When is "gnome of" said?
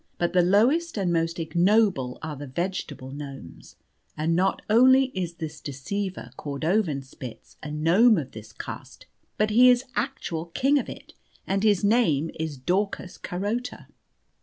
7.69-8.31